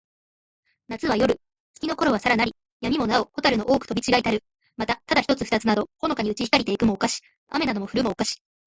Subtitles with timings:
[0.87, 1.33] 夏なつは、夜よる。
[1.33, 1.41] 月
[1.75, 2.55] つきのころはさらなり。
[2.79, 4.43] 闇やみもなほ、蛍ほたるの多おほく飛とびちがひたる。
[4.75, 7.21] また、ただ一ひとつ二ふたつなど、ほのかにうち光ひかりて行いくも、をかし。
[7.49, 8.41] 雨あめなど降ふるも、をかし。